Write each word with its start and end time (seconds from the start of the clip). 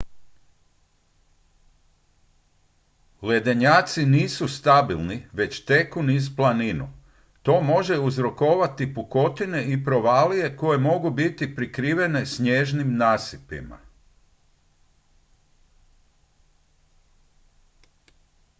ledenjaci 3.21 4.05
nisu 4.05 4.47
stabilni 4.47 5.27
već 5.33 5.59
teku 5.65 6.03
niz 6.03 6.29
planinu 6.35 6.89
to 7.41 7.61
može 7.61 7.99
uzrokovati 7.99 8.93
pukotine 8.93 9.63
i 9.73 9.83
provalije 9.85 10.57
koje 10.57 10.77
mogu 10.77 11.09
biti 11.11 11.55
prikrivene 11.55 12.25
snježnim 12.25 12.97
nasipima 12.97 13.79